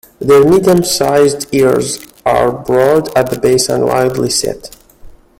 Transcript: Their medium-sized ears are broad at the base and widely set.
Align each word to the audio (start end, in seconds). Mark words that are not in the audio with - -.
Their 0.17 0.43
medium-sized 0.43 1.53
ears 1.53 2.03
are 2.25 2.51
broad 2.51 3.15
at 3.15 3.29
the 3.29 3.37
base 3.39 3.69
and 3.69 3.85
widely 3.85 4.31
set. 4.31 4.75